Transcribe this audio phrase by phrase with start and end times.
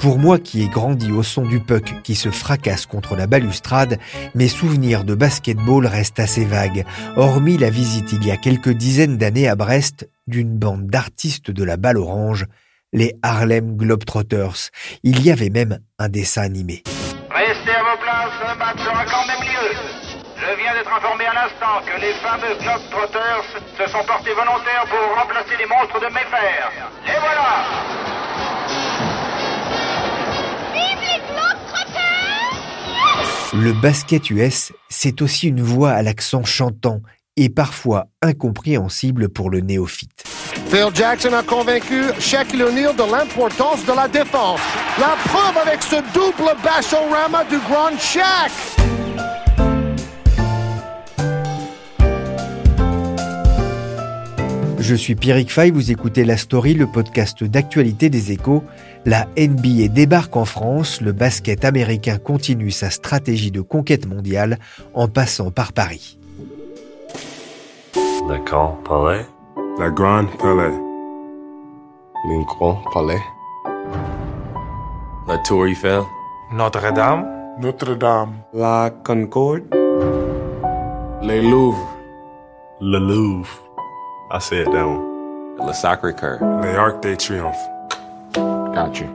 [0.00, 3.98] Pour moi qui ai grandi au son du puck qui se fracasse contre la balustrade,
[4.34, 6.84] mes souvenirs de basketball restent assez vagues,
[7.16, 11.64] hormis la visite il y a quelques dizaines d'années à Brest d'une bande d'artistes de
[11.64, 12.46] la balle orange,
[12.92, 14.70] les Harlem Globetrotters.
[15.02, 16.82] Il y avait même un dessin animé.
[17.30, 19.76] Restez à vos places, le match sera quand même lieu.
[20.36, 25.18] Je viens d'être informé à l'instant que les fameux Globetrotters se sont portés volontaires pour
[25.18, 26.70] remplacer les monstres de Mayfair.
[27.06, 28.15] Et voilà
[33.54, 37.00] Le basket US, c'est aussi une voix à l'accent chantant
[37.36, 40.24] et parfois incompréhensible pour le néophyte.
[40.68, 44.58] Phil Jackson a convaincu Shaquille O'Neal de l'importance de la défense.
[44.98, 48.50] La preuve avec ce double bachorama du grand Shaq.
[54.78, 58.62] Je suis Pierrick Fay, vous écoutez La Story, le podcast d'actualité des échos.
[59.06, 64.58] La NBA débarque en France, le basket américain continue sa stratégie de conquête mondiale
[64.94, 66.18] en passant par Paris.
[67.94, 69.24] Le Grand Palais.
[69.78, 70.74] La Grande Palais.
[72.24, 73.22] Le Grand Palais.
[75.28, 76.02] La Tour Eiffel.
[76.52, 77.28] Notre-Dame.
[77.60, 78.32] Notre-Dame.
[78.52, 79.72] La Concorde.
[81.22, 81.96] Les Louvres.
[82.80, 83.48] Le Louvre.
[84.32, 85.00] I say it down.
[85.64, 86.40] Le Sacré-Cœur.
[86.60, 87.75] Les Arcs de Triomphe.
[88.36, 89.06] Got you.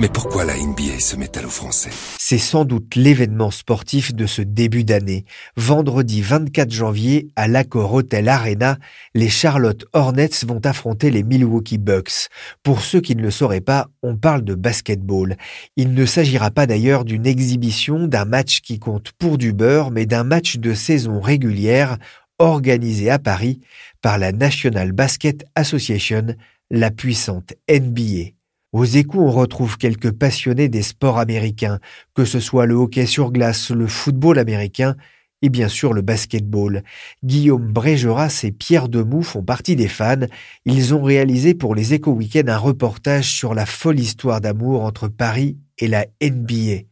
[0.00, 1.90] Mais pourquoi la NBA se met-elle aux Français?
[2.18, 5.26] C'est sans doute l'événement sportif de ce début d'année.
[5.56, 8.78] Vendredi 24 janvier, à l'Accor Hotel Arena,
[9.14, 12.28] les Charlotte Hornets vont affronter les Milwaukee Bucks.
[12.64, 15.36] Pour ceux qui ne le sauraient pas, on parle de basketball.
[15.76, 20.06] Il ne s'agira pas d'ailleurs d'une exhibition, d'un match qui compte pour du beurre, mais
[20.06, 21.98] d'un match de saison régulière
[22.38, 23.60] organisé à Paris
[24.00, 26.34] par la National Basket Association,
[26.72, 28.30] la puissante NBA.
[28.72, 31.78] Aux échos, on retrouve quelques passionnés des sports américains,
[32.14, 34.96] que ce soit le hockey sur glace, le football américain
[35.42, 36.82] et bien sûr le basketball.
[37.22, 40.26] Guillaume Brégeras et Pierre Demoux font partie des fans.
[40.64, 45.08] Ils ont réalisé pour les Échos Week-end un reportage sur la folle histoire d'amour entre
[45.08, 46.84] Paris et la NBA.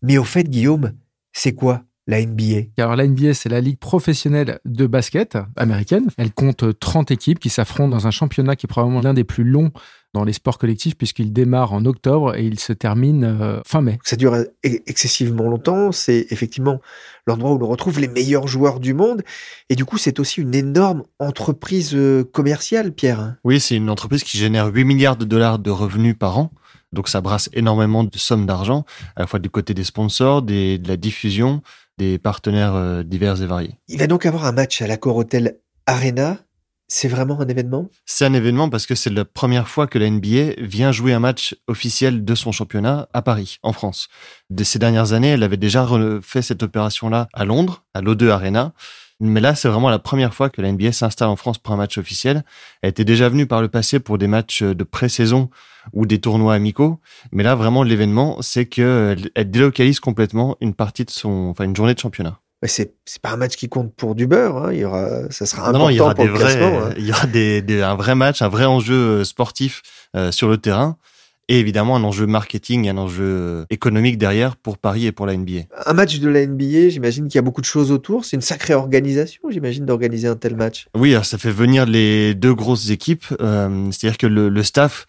[0.00, 0.94] Mais au fait, Guillaume,
[1.34, 6.08] c'est quoi la NBA Alors la NBA, c'est la ligue professionnelle de basket américaine.
[6.16, 9.44] Elle compte 30 équipes qui s'affrontent dans un championnat qui est probablement l'un des plus
[9.44, 9.70] longs
[10.14, 13.98] dans les sports collectifs puisqu'il démarre en octobre et il se termine euh, fin mai.
[14.04, 15.92] Ça dure excessivement longtemps.
[15.92, 16.80] C'est effectivement
[17.26, 19.22] l'endroit où l'on retrouve les meilleurs joueurs du monde.
[19.70, 23.36] Et du coup, c'est aussi une énorme entreprise euh, commerciale, Pierre.
[23.44, 26.50] Oui, c'est une entreprise qui génère 8 milliards de dollars de revenus par an.
[26.92, 28.84] Donc ça brasse énormément de sommes d'argent,
[29.16, 31.62] à la fois du côté des sponsors, des, de la diffusion,
[31.98, 33.78] des partenaires euh, divers et variés.
[33.88, 36.38] Il va donc avoir un match à l'Accor Hotel Arena.
[36.88, 37.88] C'est vraiment un événement?
[38.04, 41.20] C'est un événement parce que c'est la première fois que la NBA vient jouer un
[41.20, 44.08] match officiel de son championnat à Paris, en France.
[44.50, 45.88] De ces dernières années, elle avait déjà
[46.20, 48.74] fait cette opération-là à Londres, à l'O2 Arena.
[49.24, 51.76] Mais là, c'est vraiment la première fois que la NBA s'installe en France pour un
[51.76, 52.44] match officiel.
[52.82, 55.48] Elle était déjà venue par le passé pour des matchs de pré-saison
[55.92, 56.98] ou des tournois amicaux.
[57.30, 61.94] Mais là, vraiment, l'événement, c'est qu'elle délocalise complètement une partie de son, enfin, une journée
[61.94, 62.40] de championnat.
[62.62, 64.56] Mais c'est c'est pas un match qui compte pour du beurre.
[64.56, 64.72] Hein.
[64.72, 66.82] Il y aura, ça sera important non, il y aura pour des le vrais, classement.
[66.86, 66.94] hein.
[66.96, 69.82] Il y aura des, des- un vrai match, un vrai enjeu sportif
[70.16, 70.96] euh, sur le terrain.
[71.48, 75.62] Et évidemment, un enjeu marketing, un enjeu économique derrière pour Paris et pour la NBA.
[75.86, 78.24] Un match de la NBA, j'imagine qu'il y a beaucoup de choses autour.
[78.24, 80.86] C'est une sacrée organisation, j'imagine, d'organiser un tel match.
[80.96, 83.24] Oui, alors ça fait venir les deux grosses équipes.
[83.40, 85.06] Euh, C'est-à-dire que le, le staff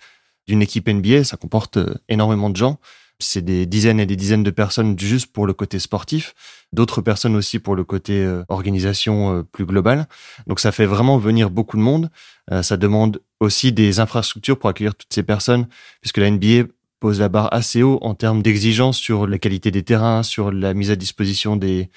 [0.48, 2.80] d'une équipe NBA, ça comporte euh, énormément de gens.
[3.20, 6.34] C'est des dizaines et des dizaines de personnes juste pour le côté sportif,
[6.74, 10.08] d'autres personnes aussi pour le côté euh, organisation euh, plus globale.
[10.48, 12.10] Donc ça fait vraiment venir beaucoup de monde.
[12.52, 15.68] Euh, ça demande aussi des infrastructures pour accueillir toutes ces personnes,
[16.02, 16.70] puisque la NBA
[17.00, 20.74] pose la barre assez haut en termes d'exigence sur la qualité des terrains, sur la
[20.74, 21.90] mise à disposition des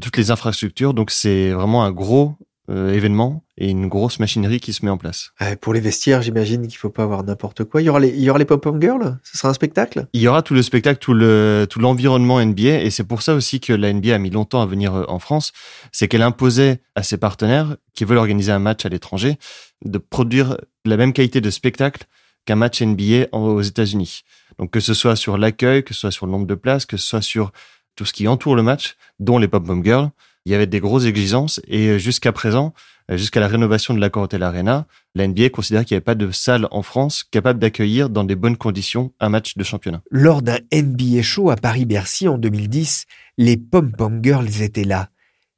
[0.00, 0.92] toutes les infrastructures.
[0.92, 2.36] Donc c'est vraiment un gros
[2.68, 5.30] euh, événement et une grosse machinerie qui se met en place.
[5.40, 7.82] Ouais, pour les vestiaires, j'imagine qu'il faut pas avoir n'importe quoi.
[7.82, 9.18] Il y aura les, il y aura les pop-up girls?
[9.24, 10.06] Ce sera un spectacle?
[10.12, 13.34] Il y aura tout le spectacle, tout le tout l'environnement NBA et c'est pour ça
[13.34, 15.52] aussi que la NBA a mis longtemps à venir euh, en France.
[15.90, 19.38] C'est qu'elle imposait à ses partenaires qui veulent organiser un match à l'étranger
[19.84, 22.04] de produire la même qualité de spectacle
[22.46, 24.22] qu'un match NBA aux États-Unis.
[24.58, 26.96] Donc que ce soit sur l'accueil, que ce soit sur le nombre de places, que
[26.96, 27.52] ce soit sur
[27.96, 30.10] tout ce qui entoure le match, dont les pop-up girls,
[30.46, 32.72] il y avait des grosses exigences et euh, jusqu'à présent,
[33.10, 36.14] euh, jusqu'à la rénovation de l'accord Hotel Arena, la NBA considère qu'il n'y avait pas
[36.14, 40.02] de salle en France capable d'accueillir dans des bonnes conditions un match de championnat.
[40.10, 43.06] Lors d'un NBA show à Paris-Bercy en 2010,
[43.38, 45.10] les pom-pom girls étaient là.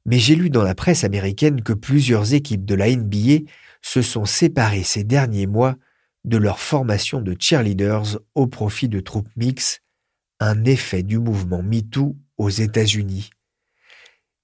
[0.05, 3.45] Mais j'ai lu dans la presse américaine que plusieurs équipes de la NBA
[3.81, 5.75] se sont séparées ces derniers mois
[6.25, 9.81] de leur formation de cheerleaders au profit de troupes mixtes,
[10.39, 13.29] un effet du mouvement MeToo aux États-Unis.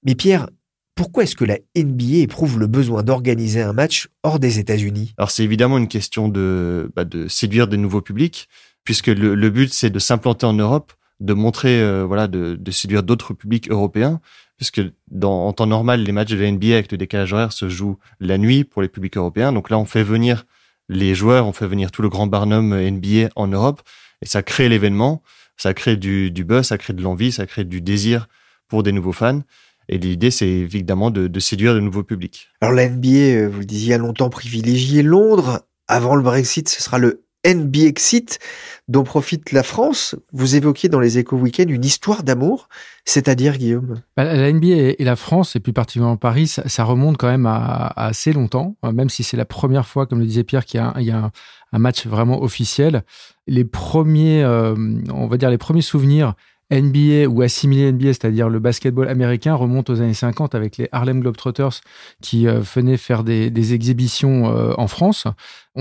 [0.04, 0.48] Mais Pierre,
[0.96, 5.14] pourquoi est-ce que la NBA éprouve le besoin d'organiser un match hors des États-Unis?
[5.18, 8.50] Alors c'est évidemment une question de, bah, séduire de nouveaux publics,
[8.84, 13.34] puisque le, but c'est de s'implanter en Europe, de montrer, euh, voilà, de, séduire d'autres
[13.34, 14.20] publics européens,
[14.58, 14.82] puisque
[15.24, 18.38] en temps normal, les matchs de la NBA avec le décalage horaire se jouent la
[18.38, 19.54] nuit pour les publics européens.
[19.54, 20.46] Donc là, on fait venir
[20.90, 23.82] les joueurs, on fait venir tout le grand barnum NBA en Europe,
[24.22, 25.22] et ça crée l'événement,
[25.56, 28.28] ça crée du buzz, ça crée de l'envie, ça crée du désir
[28.68, 29.42] pour des nouveaux fans.
[29.90, 32.50] Et l'idée, c'est évidemment de, de, séduire de nouveaux publics.
[32.62, 35.62] Alors la NBA, euh, vous le disiez, a longtemps privilégié Londres.
[35.88, 38.40] Avant le Brexit, ce sera le NBA Exit
[38.88, 40.16] dont profite la France.
[40.32, 42.70] Vous évoquiez dans les Échos Week-end une histoire d'amour,
[43.06, 44.02] c'est-à-dire Guillaume?
[44.16, 47.46] Bah, La NBA et la France, et plus particulièrement Paris, ça, ça remonte quand même
[47.46, 50.66] à, à, assez longtemps, euh, même si c'est la première fois, comme le disait Pierre,
[50.66, 51.32] qu'il y a, il y a un,
[51.72, 53.04] un, match vraiment officiel.
[53.48, 54.76] Les premiers, euh,
[55.12, 56.36] on va dire les premiers souvenirs
[56.72, 61.20] NBA ou assimilé NBA, c'est-à-dire le basketball américain, remonte aux années 50 avec les Harlem
[61.22, 61.82] Globetrotters
[62.22, 65.26] qui euh, venaient faire des, des exhibitions euh, en France.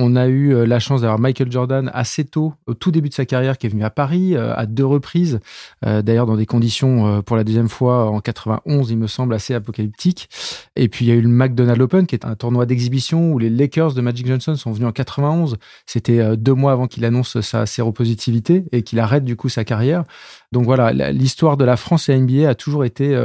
[0.01, 3.15] On a eu euh, la chance d'avoir Michael Jordan assez tôt, au tout début de
[3.15, 5.41] sa carrière, qui est venu à Paris euh, à deux reprises,
[5.85, 9.55] euh, d'ailleurs dans des conditions pour la deuxième fois en 91, il me semble, assez
[9.55, 10.29] apocalyptiques.
[10.77, 13.41] Et puis il y a eu le McDonald's Open, qui est un tournoi d'exhibition où
[13.41, 15.57] les Lakers de Magic Johnson sont venus en 91.
[15.85, 20.05] C'était deux mois avant qu'il annonce sa séropositivité et qu'il arrête du coup sa carrière.
[20.53, 23.17] Donc voilà, l'histoire de la France et NBA a toujours été,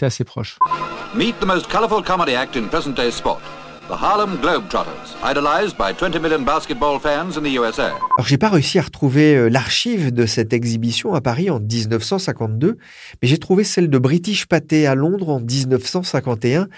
[0.00, 0.58] assez proche.
[1.14, 2.94] Meet the most colorful comedy act in present.
[3.90, 7.88] The Harlem Globetrotters, idolized by 20 million basketball fans in the USA.
[8.18, 12.78] Alors j'ai pas réussi à retrouver euh, l'archive de cette exhibition à Paris en 1952,
[13.20, 16.68] mais j'ai trouvé celle de British Pathé à Londres en 1951.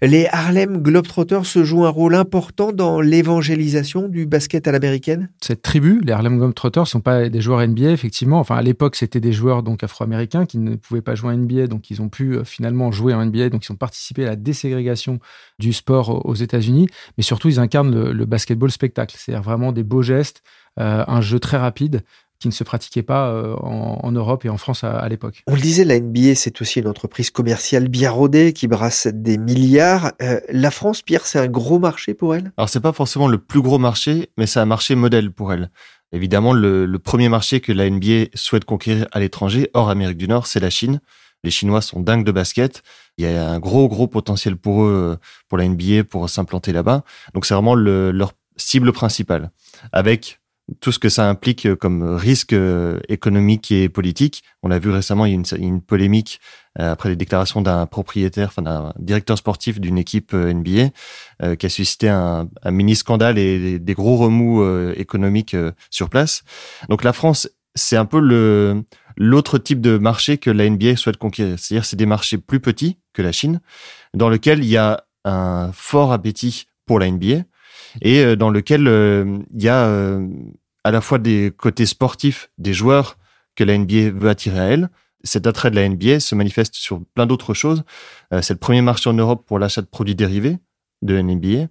[0.00, 5.28] Les Harlem Globetrotters se jouent un rôle important dans l'évangélisation du basket à l'américaine?
[5.42, 8.40] Cette tribu, les Harlem Globetrotters, sont pas des joueurs NBA effectivement.
[8.40, 11.66] Enfin à l'époque c'était des joueurs donc afro-américains qui ne pouvaient pas jouer en NBA,
[11.66, 14.36] donc ils ont pu euh, finalement jouer en NBA, donc ils ont participé à la
[14.36, 15.18] déségrégation
[15.58, 19.72] du sport aux États-Unis États-Unis, mais surtout ils incarnent le, le basketball spectacle, c'est-à-dire vraiment
[19.72, 20.42] des beaux gestes,
[20.78, 22.02] euh, un jeu très rapide
[22.38, 25.44] qui ne se pratiquait pas euh, en, en, Europe et en France à, à l'époque.
[25.46, 29.38] On le disait, la NBA, c'est aussi une entreprise commerciale bien rodée qui brasse des
[29.38, 30.12] milliards.
[30.20, 32.52] Euh, la France, Pierre, c'est un gros marché pour elle?
[32.56, 35.70] Alors, c'est pas forcément le plus gros marché, mais c'est un marché modèle pour elle.
[36.10, 40.26] Évidemment, le, le premier marché que la NBA souhaite conquérir à l'étranger, hors Amérique du
[40.26, 41.00] Nord, c'est la Chine.
[41.44, 42.82] Les Chinois sont dingues de basket.
[43.18, 45.18] Il y a un gros, gros potentiel pour eux,
[45.48, 47.04] pour la NBA, pour s'implanter là-bas.
[47.34, 49.50] Donc, c'est vraiment le, leur cible principale.
[49.92, 50.40] Avec
[50.80, 52.54] tout ce que ça implique comme risque
[53.08, 54.42] économique et politique.
[54.62, 56.40] On l'a vu récemment, il y a une, une polémique
[56.80, 60.90] euh, après les déclarations d'un propriétaire, enfin d'un directeur sportif d'une équipe NBA,
[61.42, 65.56] euh, qui a suscité un, mini scandale et des gros remous euh, économiques
[65.90, 66.44] sur place.
[66.88, 68.84] Donc la France, c'est un peu le
[69.16, 71.58] l'autre type de marché que la NBA souhaite conquérir.
[71.58, 73.60] C'est-à-dire c'est des marchés plus petits que la Chine,
[74.14, 77.44] dans lequel il y a un fort appétit pour la NBA
[78.00, 80.26] et dans lequel euh, il y a euh,
[80.84, 83.18] à la fois des côtés sportifs des joueurs
[83.54, 84.88] que la NBA veut attirer à elle.
[85.24, 87.84] Cet attrait de la NBA se manifeste sur plein d'autres choses.
[88.32, 90.58] Euh, c'est le premier marché en Europe pour l'achat de produits dérivés
[91.02, 91.68] de NBA.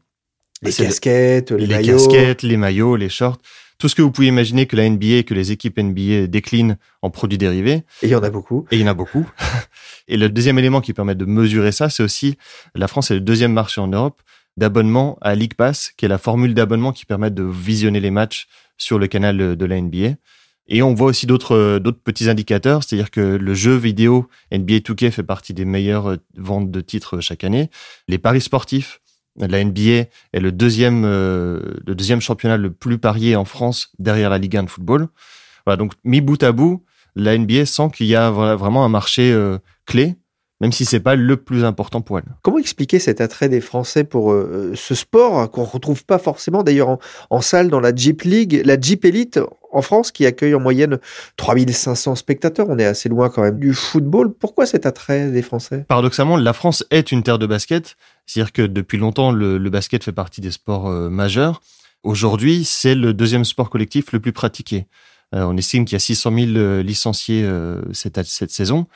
[0.61, 1.97] Les casquettes, le, les, les maillots.
[1.97, 3.39] casquettes, les maillots, les shorts,
[3.81, 7.09] tout ce que vous pouvez imaginer que la NBA, que les équipes NBA déclinent en
[7.09, 7.83] produits dérivés.
[8.03, 8.67] Et il y en a beaucoup.
[8.69, 9.27] Et il y en a beaucoup.
[10.07, 12.37] Et le deuxième élément qui permet de mesurer ça, c'est aussi
[12.75, 14.21] la France est le deuxième marché en Europe
[14.55, 18.47] d'abonnement à League Pass, qui est la formule d'abonnement qui permet de visionner les matchs
[18.77, 20.15] sur le canal de la NBA.
[20.67, 25.09] Et on voit aussi d'autres d'autres petits indicateurs, c'est-à-dire que le jeu vidéo NBA 2K
[25.11, 27.69] fait partie des meilleures ventes de titres chaque année.
[28.07, 29.00] Les paris sportifs,
[29.37, 29.81] la NBA
[30.33, 34.57] est le deuxième euh, le deuxième championnat le plus parié en France derrière la Ligue
[34.57, 35.07] 1 de football.
[35.65, 36.83] Voilà, donc mis bout à bout,
[37.15, 40.17] la NBA sent qu'il y a vraiment un marché euh, clé
[40.61, 42.25] même si c'est pas le plus important pour elle.
[42.43, 46.99] Comment expliquer cet attrait des Français pour euh, ce sport qu'on retrouve pas forcément d'ailleurs
[47.31, 49.39] en, salle dans la Jeep League, la Jeep Elite
[49.71, 50.99] en France qui accueille en moyenne
[51.37, 52.67] 3500 spectateurs?
[52.69, 54.33] On est assez loin quand même du football.
[54.33, 55.83] Pourquoi cet attrait des Français?
[55.87, 57.97] Paradoxalement, la France est une terre de basket.
[58.33, 61.61] C'est-à-dire que depuis longtemps, le, basket fait partie des sports euh, majeurs.
[62.03, 64.87] Aujourd'hui, c'est le deuxième sport collectif le plus pratiqué.
[65.35, 67.49] Euh, on estime qu'il y a 600 000 licenciés
[67.93, 68.87] cette, saison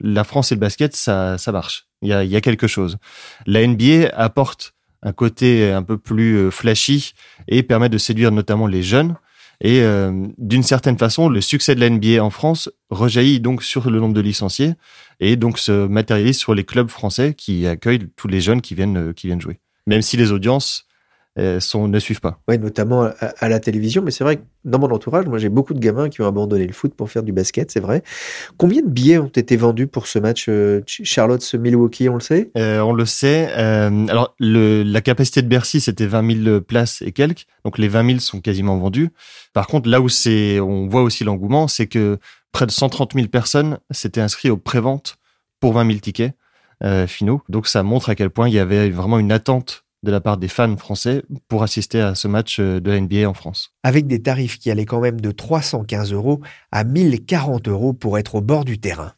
[0.00, 1.86] la France et le basket, ça, ça marche.
[2.02, 2.98] Il y a, quelque chose.
[3.46, 7.12] La NBA apporte un côté un peu plus euh, flashy
[7.48, 9.16] et permet de séduire notamment les jeunes.
[9.60, 13.90] Et euh, d'une certaine façon, le succès de la NBA en France rejaillit donc sur
[13.90, 14.74] le nombre de licenciés
[15.20, 19.10] et donc se matérialise sur les clubs français qui accueillent tous les jeunes qui viennent,
[19.10, 19.58] euh, qui viennent jouer.
[19.86, 20.87] Même si les audiences
[21.60, 22.40] sont, ne suivent pas.
[22.48, 24.02] Oui, notamment à, la télévision.
[24.02, 26.66] Mais c'est vrai que dans mon entourage, moi, j'ai beaucoup de gamins qui ont abandonné
[26.66, 28.02] le foot pour faire du basket, c'est vrai.
[28.56, 32.50] Combien de billets ont été vendus pour ce match euh, Charlotte-Milwaukee, on le sait?
[32.56, 33.52] Euh, On le sait.
[33.52, 37.46] alors, le, la capacité de Bercy, c'était 20 000 places et quelques.
[37.64, 39.10] Donc, les 20 000 sont quasiment vendus.
[39.52, 42.18] Par contre, là où c'est, on voit aussi l'engouement, c'est que
[42.52, 45.16] près de 130 000 personnes s'étaient inscrites aux préventes
[45.60, 46.34] pour 20 000 tickets
[47.06, 47.42] finaux.
[47.48, 50.36] Donc, ça montre à quel point il y avait vraiment une attente de la part
[50.36, 53.72] des fans français pour assister à ce match euh, de la NBA en France.
[53.82, 56.40] Avec des tarifs qui allaient quand même de 315 euros
[56.72, 59.12] à 1040 euros pour être au bord du terrain.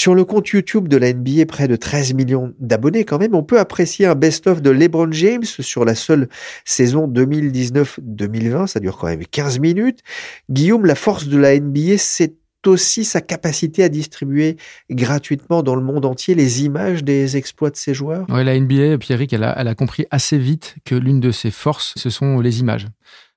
[0.00, 3.42] Sur le compte YouTube de la NBA, près de 13 millions d'abonnés quand même, on
[3.42, 6.30] peut apprécier un best-of de LeBron James sur la seule
[6.64, 8.66] saison 2019-2020.
[8.66, 9.98] Ça dure quand même 15 minutes.
[10.48, 12.32] Guillaume, la force de la NBA, c'est
[12.66, 14.56] aussi sa capacité à distribuer
[14.90, 18.24] gratuitement dans le monde entier les images des exploits de ses joueurs.
[18.30, 21.92] Oui, la NBA, Pierrick, elle elle a compris assez vite que l'une de ses forces,
[21.96, 22.86] ce sont les images.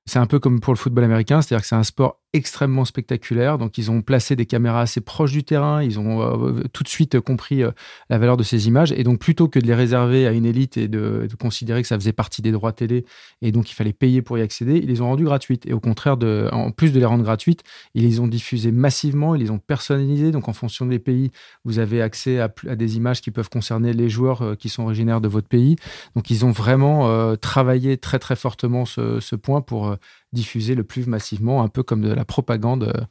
[0.06, 3.60] C'est un peu comme pour le football américain, c'est-à-dire que c'est un sport extrêmement spectaculaire.
[3.60, 5.84] Donc, ils ont placé des caméras assez proches du terrain.
[5.84, 7.72] Ils ont euh, tout de suite compris euh,
[8.10, 8.92] la valeur de ces images.
[8.92, 11.98] Et donc, plutôt que de les réserver à une élite et de, considérer que ça
[11.98, 13.06] faisait partie des droits télé
[13.42, 15.66] et donc il fallait payer pour y accéder, ils les ont rendues gratuites.
[15.66, 16.16] Et au contraire,
[16.52, 17.64] en plus de les rendre gratuites,
[17.96, 20.32] ils les ont diffusées massivement, ils les ont personnalisées.
[20.32, 21.32] Donc, en fonction des pays,
[21.66, 25.22] vous avez accès à, des images qui peuvent concerner les joueurs euh, qui sont originaires
[25.22, 25.76] de votre pays.
[26.16, 29.98] Donc, ils ont vraiment travaillé très, très fortement ce point pour
[30.34, 33.04] diffuser le plus massivement, un peu comme de la propagande euh,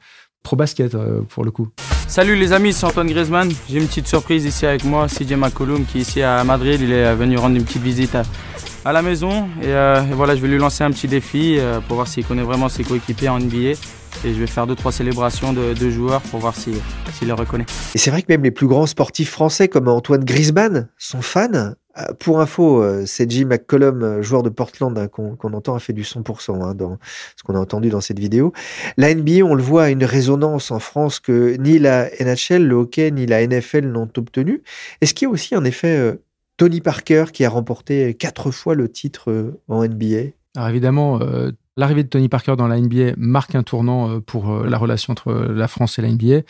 [0.43, 1.69] pro basket euh, pour le coup.
[2.09, 3.50] Salut les amis, c'est Antoine Griezmann.
[3.71, 6.81] J'ai une petite surprise ici avec moi, CJ McCollum qui est ici à Madrid.
[6.81, 8.17] Il est venu rendre une petite visite
[8.85, 12.09] à, la maison euh, et, voilà, je vais lui lancer un petit défi pour voir
[12.09, 13.79] s'il connaît vraiment ses coéquipiers en NBA.
[14.25, 16.75] Et je vais faire deux trois célébrations de, joueurs pour voir s'il
[17.23, 17.67] les reconnaît.
[17.95, 21.75] Et c'est vrai que même les plus grands sportifs français comme Antoine Griezmann sont fans.
[21.99, 25.81] Euh, pour info, euh, c'est Jim McCollum, euh, joueur de Portland, hein, qu'on entend, a
[25.81, 26.99] fait du 100% hein, dans
[27.37, 28.53] ce qu'on a entendu dans cette vidéo.
[28.97, 32.75] La NBA, on le voit, a une résonance en France que ni la NHL, le
[32.77, 34.63] hockey, ni la NFL n'ont obtenu.
[35.01, 36.19] Est-ce qu'il y a aussi un effet
[36.57, 41.21] Tony Parker qui a remporté quatre fois le titre en NBA Alors évidemment,
[41.79, 45.69] L'arrivée de Tony Parker dans la NBA marque un tournant pour la relation entre la
[45.69, 46.43] France et la NBA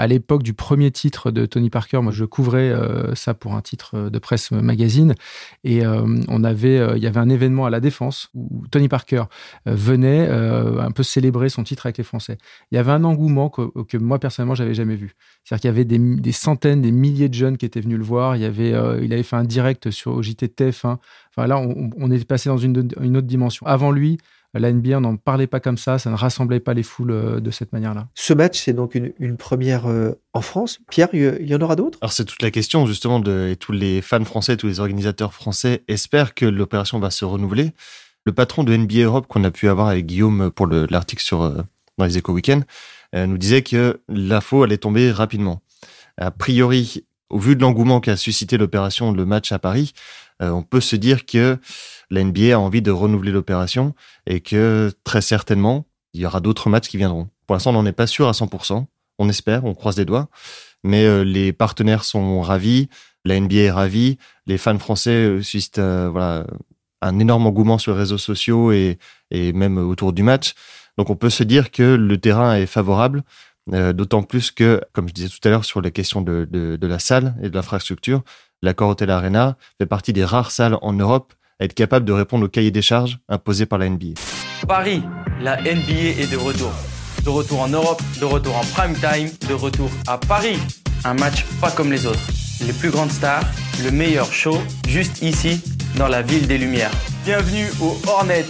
[0.00, 3.60] à l'époque du premier titre de Tony Parker, moi je couvrais euh, ça pour un
[3.60, 5.14] titre de presse magazine
[5.62, 8.88] et euh, on avait, euh, il y avait un événement à la Défense où Tony
[8.88, 9.24] Parker
[9.66, 12.38] venait un peu célébrer son titre avec les Français.
[12.72, 15.14] Il y avait un engouement que, moi personnellement j'avais jamais vu.
[15.44, 18.36] C'est-à-dire qu'il y avait des, centaines, des milliers de jeunes qui étaient venus le voir.
[18.36, 18.70] Il y avait,
[19.02, 20.96] il avait fait un direct sur au JT TF1.
[21.30, 23.66] Enfin là, on, on est passé dans une autre dimension.
[23.66, 24.18] Avant lui,
[24.58, 27.50] la NBA, n'en parlait pas comme ça, ça ne rassemblait pas les foules euh, de
[27.50, 28.08] cette manière-là.
[28.14, 30.80] Ce match, c'est donc une, première euh, en France.
[30.90, 31.98] Pierre, il y en aura d'autres?
[32.00, 35.32] Alors c'est toute la question justement de et tous les fans français, tous les organisateurs
[35.32, 37.70] français espèrent que l'opération va se renouveler.
[38.24, 41.62] Le patron de NBA Europe qu'on a pu avoir avec Guillaume pour l'article sur euh,
[41.98, 42.64] dans les Éco Weekend
[43.12, 45.62] nous disait que l'info allait tomber rapidement.
[46.16, 49.92] A priori, au vu de l'engouement qu'a suscité l'opération, le match à Paris,
[50.40, 51.58] on peut se dire que
[52.10, 53.94] la NBA a envie de renouveler l'opération
[54.26, 57.28] et que très certainement, il y aura d'autres matchs qui viendront.
[57.46, 58.86] Pour l'instant, on n'en est pas sûr à 100%.
[59.18, 60.28] On espère, on croise les doigts.
[60.82, 62.88] Mais euh, les partenaires sont ravis,
[63.24, 66.46] la NBA est ravie, les fans français euh, suscitent euh, voilà,
[67.02, 68.98] un énorme engouement sur les réseaux sociaux et,
[69.30, 70.54] et, même autour du match.
[70.96, 73.22] Donc on peut se dire que le terrain est favorable,
[73.70, 77.34] d'autant plus que, comme je disais tout à l'heure sur les questions de, la salle
[77.42, 78.22] et de l'infrastructure,
[78.62, 82.48] l'accord Hotel Arena fait partie des rares salles en Europe être capable de répondre au
[82.48, 84.14] cahier des charges imposé par la NBA.
[84.66, 85.02] Paris,
[85.40, 86.72] la NBA est de retour.
[87.24, 90.58] De retour en Europe, de retour en prime time, de retour à Paris.
[91.04, 92.20] Un match pas comme les autres.
[92.66, 93.44] les plus grandes stars,
[93.84, 94.58] le meilleur show,
[94.88, 95.62] juste ici,
[95.96, 96.90] dans la ville des Lumières.
[97.24, 98.44] Bienvenue aux Hornets.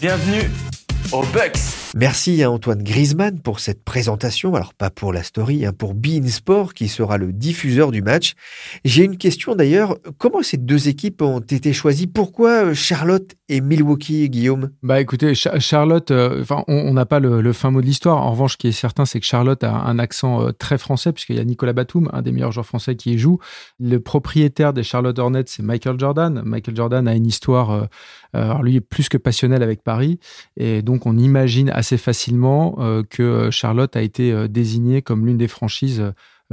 [0.00, 0.50] Bienvenue
[1.12, 1.85] aux Bucks.
[1.98, 4.54] Merci à Antoine Griezmann pour cette présentation.
[4.54, 8.34] Alors pas pour la story, hein, pour Bein Sport qui sera le diffuseur du match.
[8.84, 9.96] J'ai une question d'ailleurs.
[10.18, 12.06] Comment ces deux équipes ont été choisies?
[12.06, 14.72] Pourquoi euh, Charlotte et Milwaukee, Guillaume?
[14.82, 18.18] Bah écoutez, Charlotte, euh, on n'a pas le, fin mot de l'histoire.
[18.18, 21.14] En revanche, ce qui est certain, c'est que Charlotte a un accent euh, très français
[21.14, 23.38] puisqu'il y a Nicolas Batum, un des meilleurs joueurs français qui y joue.
[23.80, 26.42] Le propriétaire des Charlotte Hornets, c'est Michael Jordan.
[26.44, 27.88] Michael Jordan a une histoire,
[28.42, 30.18] alors lui, plus que passionnelle avec Paris,
[30.56, 35.38] et donc on imagine assez facilement euh, que Charlotte a été euh, désignée comme l'une
[35.38, 36.12] des franchises euh,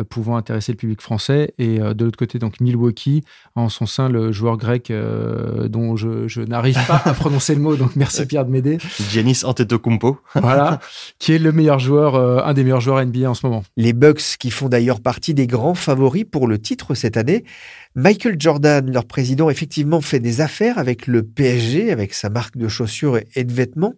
[0.10, 1.54] pouvant intéresser le public français.
[1.58, 3.24] Et de l'autre côté, donc Milwaukee,
[3.56, 7.96] en son sein, le joueur grec dont je, n'arrive pas à prononcer le mot, donc
[7.96, 8.78] merci Pierre de m'aider.
[9.12, 10.20] Giannis Antetokounmpo.
[10.36, 10.80] voilà,
[11.20, 13.64] qui est le meilleur joueur, un des meilleurs joueurs NBA en ce moment.
[13.78, 17.44] Les Bucks, qui font d'ailleurs partie des grands favoris pour le titre cette année.
[17.96, 22.68] Michael Jordan, leur président, effectivement fait des affaires avec le PSG, avec sa marque de
[22.68, 23.94] chaussures et de vêtements.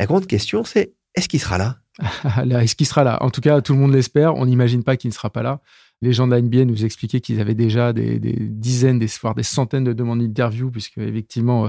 [0.00, 1.76] La grande question, c'est est-ce qu'il sera là?
[2.50, 3.22] Est-ce qu'il sera là?
[3.22, 4.34] En tout cas, tout le monde l'espère.
[4.34, 5.60] On n'imagine pas qu'il ne sera pas là.
[6.02, 9.94] Les gens de nous expliquaient qu'ils avaient déjà des, dizaines, des, voire des centaines de
[9.94, 11.68] demandes d'interview, puisque effectivement, euh,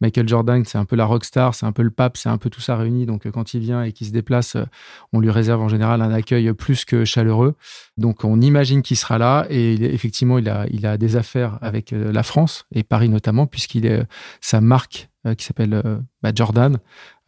[0.00, 2.50] Michael Jordan, c'est un peu la rockstar, c'est un peu le pape, c'est un peu
[2.50, 3.06] tout ça réuni.
[3.06, 4.64] Donc, euh, quand il vient et qu'il se déplace, euh,
[5.12, 7.54] on lui réserve en général un accueil plus que chaleureux.
[7.96, 9.46] Donc, on imagine qu'il sera là.
[9.50, 13.86] Et effectivement, il a, il a des affaires avec la France et Paris notamment, puisqu'il
[13.86, 14.02] est
[14.40, 15.82] sa marque qui s'appelle
[16.22, 16.78] bah, Jordan,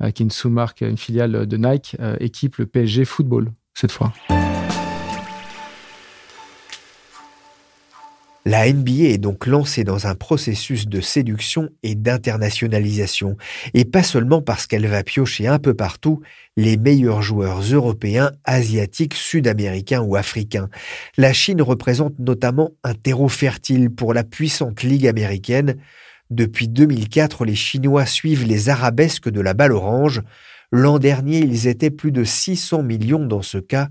[0.00, 4.12] qui est une sous-marque, une filiale de Nike, équipe le PSG Football cette fois.
[8.44, 13.36] La NBA est donc lancée dans un processus de séduction et d'internationalisation,
[13.74, 16.22] et pas seulement parce qu'elle va piocher un peu partout
[16.56, 20.70] les meilleurs joueurs européens, asiatiques, sud-américains ou africains.
[21.18, 25.76] La Chine représente notamment un terreau fertile pour la puissante Ligue américaine.
[26.30, 30.22] Depuis 2004, les Chinois suivent les arabesques de la balle orange.
[30.70, 33.88] L'an dernier, ils étaient plus de 600 millions dans ce cas,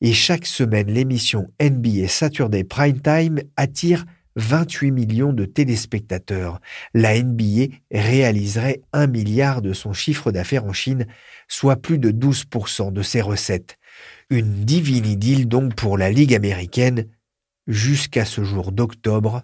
[0.00, 4.04] et chaque semaine l'émission NBA Saturday Prime Time attire
[4.36, 6.60] 28 millions de téléspectateurs.
[6.94, 11.06] La NBA réaliserait un milliard de son chiffre d'affaires en Chine,
[11.48, 13.78] soit plus de 12% de ses recettes.
[14.30, 17.08] Une divine idylle donc pour la Ligue américaine
[17.66, 19.42] jusqu'à ce jour d'octobre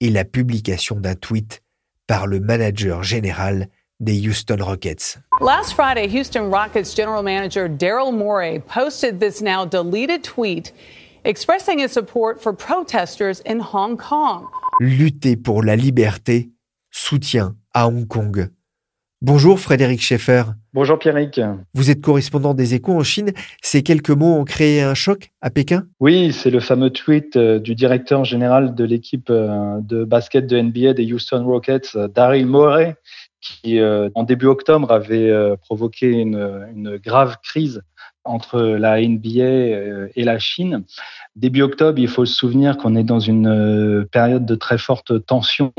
[0.00, 1.62] et la publication d'un tweet
[2.06, 3.68] par le manager général
[4.00, 5.18] des Houston Rockets.
[5.40, 10.72] Last Friday, Houston Rockets general manager Daryl Morey posted this now deleted tweet
[11.24, 14.48] expressing his support for protesters in Hong Kong.
[14.80, 16.50] Lutter pour la liberté,
[16.90, 18.50] soutien à Hong Kong.
[19.24, 20.42] Bonjour Frédéric Schaeffer.
[20.74, 21.40] Bonjour Pierrick.
[21.74, 23.30] Vous êtes correspondant des échos en Chine.
[23.62, 25.86] Ces quelques mots ont créé un choc à Pékin?
[26.00, 30.60] Oui, c'est le fameux tweet euh, du directeur général de l'équipe euh, de basket de
[30.60, 32.96] NBA des Houston Rockets, euh, Daryl Morey,
[33.40, 33.80] qui,
[34.14, 37.82] en début octobre, avait provoqué une, une, grave crise
[38.22, 40.84] entre la NBA et la Chine.
[41.34, 45.72] Début octobre, il faut se souvenir qu'on est dans une période de très forte tension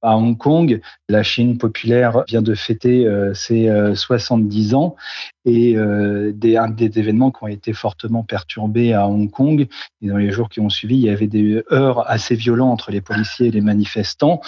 [0.00, 0.80] à Hong Kong.
[1.08, 4.94] La Chine populaire vient de fêter ses 70 ans
[5.44, 5.76] et
[6.34, 9.66] des, un des événements qui ont été fortement perturbés à Hong Kong.
[10.02, 12.90] Et dans les jours qui ont suivi, il y avait des heurts assez violents entre
[12.92, 14.40] les policiers et les manifestants.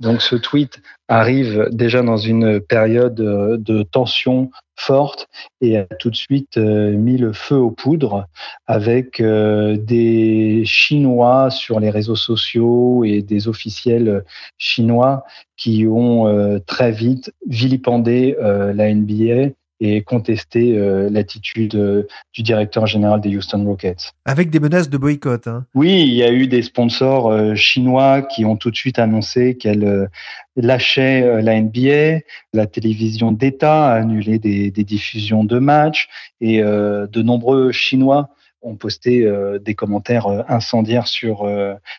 [0.00, 4.50] Donc ce tweet arrive déjà dans une période euh, de tension
[4.82, 5.28] forte
[5.60, 8.26] et a tout de suite euh, mis le feu aux poudres
[8.66, 14.24] avec euh, des Chinois sur les réseaux sociaux et des officiels
[14.58, 15.24] chinois
[15.56, 19.52] qui ont très vite vilipendé la NBA
[19.84, 24.12] et contester euh, l'attitude euh, du directeur général des Houston Rockets.
[24.24, 25.48] Avec des menaces de boycott.
[25.48, 25.66] Hein.
[25.74, 29.56] Oui, il y a eu des sponsors euh, chinois qui ont tout de suite annoncé
[29.56, 30.08] qu'elle
[30.54, 32.20] lâchait la NBA.
[32.52, 36.08] La télévision d'État a annulé des, des, diffusions de matchs
[36.40, 38.28] et de nombreux Chinois
[38.60, 39.28] ont posté
[39.64, 41.48] des commentaires incendiaires sur,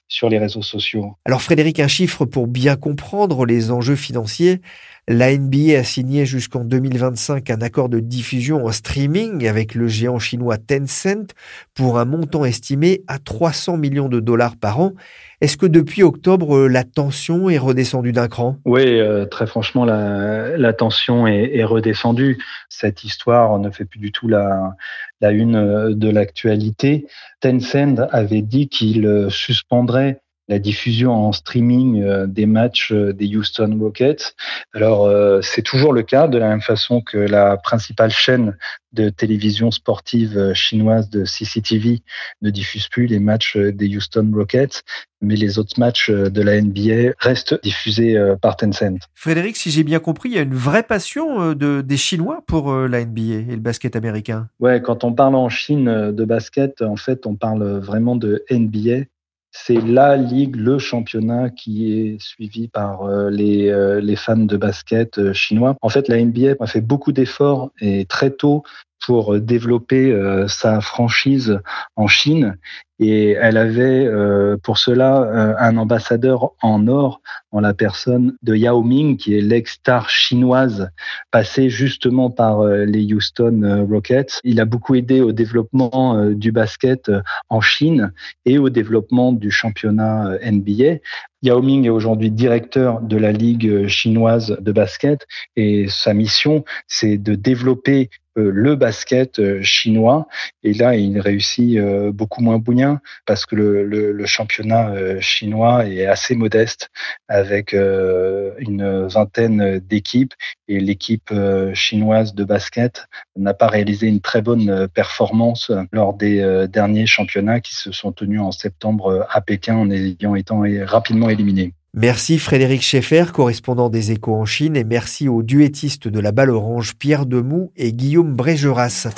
[0.08, 1.16] sur les réseaux sociaux.
[1.26, 4.62] Alors Frédéric, un chiffre pour bien comprendre les enjeux financiers.
[5.10, 10.18] La NBA a signé jusqu'en 2025 un accord de diffusion en streaming avec le géant
[10.18, 11.36] chinois Tencent
[11.74, 14.94] pour un montant estimé à 300 millions de dollars par an.
[15.42, 18.56] Est-ce que depuis octobre, la tension est redescendue d'un cran?
[18.64, 22.42] Oui, euh, très franchement, la, tension est, redescendue.
[22.70, 24.72] Cette histoire ne fait plus du tout la,
[25.20, 27.08] la une de l'actualité.
[27.42, 33.78] Tencent avait dit qu'il suspendrait la diffusion en streaming euh, des matchs euh, des Houston
[33.80, 34.36] Rockets.
[34.74, 38.58] Alors euh, c'est toujours le cas, de la même façon que la principale chaîne
[38.92, 42.02] de télévision sportive chinoise de CCTV
[42.42, 44.84] ne diffuse plus les matchs des Houston Rockets,
[45.20, 49.00] mais les autres matchs de la NBA restent diffusés par Tencent.
[49.16, 52.72] Frédéric, si j'ai bien compris, il y a une vraie passion de, des Chinois pour
[52.72, 54.48] la NBA et le basket américain.
[54.60, 59.06] Ouais, quand on parle en Chine de basket, en fait, on parle vraiment de NBA
[59.54, 64.58] c'est la ligue, le championnat qui est suivi par euh, les, euh, les fans de
[64.58, 65.76] basket euh, chinois.
[65.82, 68.64] En fait, la NBA a fait beaucoup d'efforts et très tôt
[69.06, 71.60] pour développer sa franchise
[71.98, 72.56] en Chine
[73.04, 78.56] et elle avait euh, pour cela euh, un ambassadeur en or en la personne de
[78.56, 80.90] Yao Ming, qui est l'ex-star chinoise
[81.30, 84.40] passée justement par euh, les Houston Rockets.
[84.44, 87.12] Il a beaucoup aidé au développement du basket
[87.50, 88.14] en Chine
[88.46, 91.00] et au développement du championnat NBA.
[91.42, 97.18] Yao Ming est aujourd'hui directeur de la Ligue chinoise de basket et sa mission, c'est
[97.18, 100.28] de développer le basket chinois.
[100.64, 101.80] Et là, il réussit
[102.12, 106.90] beaucoup moins bouillant parce que le, championnat euh, chinois est assez modeste
[107.28, 110.34] avec euh, une vingtaine d'équipes
[110.68, 116.68] et l'équipe euh, chinoise de basket n'a pas réalisé une très bonne performance lors des
[116.70, 121.74] derniers championnats qui se sont tenus en septembre à Pékin en ayant été rapidement éliminés.
[121.96, 126.50] Merci Frédéric Schaeffer, correspondant des Échos en Chine, et merci aux duettistes de la balle
[126.50, 129.10] orange Pierre Demou et Guillaume Brégeras.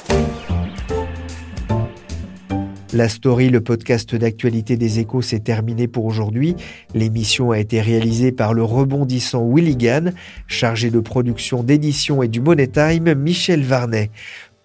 [2.92, 6.58] La story, le podcast d'actualité des échos, s'est terminé pour aujourd'hui.
[6.94, 10.12] L'émission a été réalisée par le rebondissant Willigan,
[10.48, 14.12] chargé de production, d'édition et du Money Time, Michel Varnet.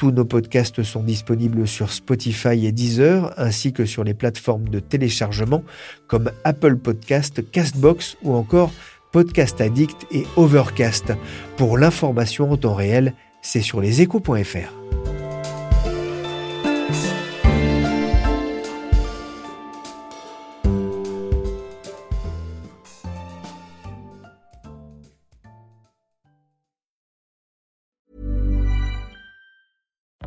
[0.00, 4.80] Tous nos podcasts sont disponibles sur Spotify et Deezer, ainsi que sur les plateformes de
[4.80, 5.62] téléchargement
[6.06, 8.72] comme Apple Podcast, Castbox ou encore
[9.12, 11.12] Podcast Addict et Overcast.
[11.58, 14.79] Pour l'information en temps réel, c'est sur leséchos.fr.